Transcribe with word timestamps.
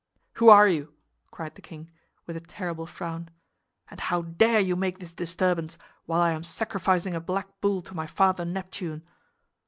"Who 0.41 0.49
are 0.49 0.67
you?" 0.67 0.95
cried 1.29 1.53
the 1.53 1.61
king, 1.61 1.91
with 2.25 2.35
a 2.35 2.39
terrible 2.41 2.87
frown. 2.87 3.29
"And 3.91 3.99
how 3.99 4.23
dare 4.23 4.59
you 4.59 4.75
make 4.75 4.97
this 4.97 5.13
disturbance, 5.13 5.77
while 6.07 6.21
I 6.21 6.31
am 6.31 6.43
sacrificing 6.43 7.13
a 7.13 7.19
black 7.21 7.61
bull 7.61 7.83
to 7.83 7.93
my 7.93 8.07
father 8.07 8.43
Neptune?" 8.43 9.03